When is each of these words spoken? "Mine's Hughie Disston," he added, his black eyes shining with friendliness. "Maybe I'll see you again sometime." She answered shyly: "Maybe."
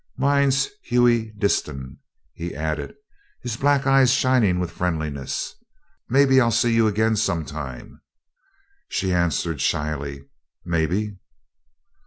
"Mine's 0.17 0.67
Hughie 0.81 1.31
Disston," 1.37 1.99
he 2.33 2.55
added, 2.55 2.95
his 3.43 3.55
black 3.55 3.85
eyes 3.85 4.11
shining 4.11 4.57
with 4.57 4.71
friendliness. 4.71 5.53
"Maybe 6.09 6.41
I'll 6.41 6.49
see 6.49 6.73
you 6.73 6.87
again 6.87 7.15
sometime." 7.15 8.01
She 8.89 9.13
answered 9.13 9.61
shyly: 9.61 10.27
"Maybe." 10.65 11.19